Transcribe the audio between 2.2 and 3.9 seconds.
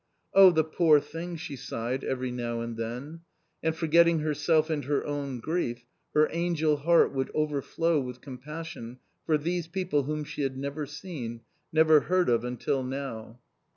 now and then. And